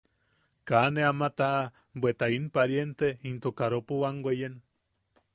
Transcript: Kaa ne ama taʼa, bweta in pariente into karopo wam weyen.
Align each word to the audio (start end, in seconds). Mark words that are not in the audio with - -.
Kaa 0.69 0.87
ne 0.93 1.01
ama 1.09 1.27
taʼa, 1.41 1.61
bweta 1.99 2.25
in 2.37 2.45
pariente 2.55 3.07
into 3.31 3.49
karopo 3.59 3.93
wam 4.03 4.15
weyen. 4.25 4.55